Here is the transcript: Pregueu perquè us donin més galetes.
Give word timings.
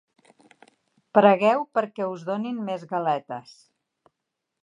Pregueu 1.17 1.61
perquè 1.79 2.07
us 2.15 2.25
donin 2.31 2.65
més 2.71 2.87
galetes. 2.95 3.55